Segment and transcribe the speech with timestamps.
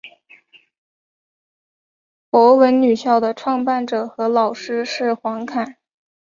[2.31, 4.55] 博文女校的创办者和校长
[4.87, 5.77] 是黄侃。